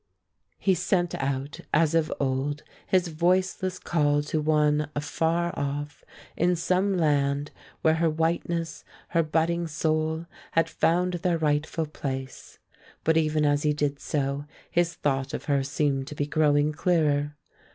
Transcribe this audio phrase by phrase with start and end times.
[0.57, 6.03] He sent out as of old his voiceless call to one afar off,
[6.35, 7.51] in some land
[7.83, 12.57] where her whiteness, her budding soul, had found their rightful place;
[13.03, 17.37] but even as he did so, his thought of her seemed to be growing clearer.